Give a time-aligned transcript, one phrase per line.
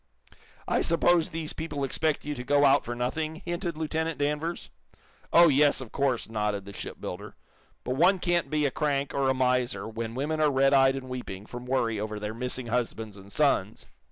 [0.67, 4.71] "I suppose these people expect you to go out for nothing," hinted Lieutenant Danvers.
[5.31, 7.35] "Oh, yes, of course," nodded the shipbuilder.
[7.83, 11.07] "But one can't be a crank, or a miser, when women are red eyed and
[11.07, 13.85] weeping from worry over their missing husbands and sons."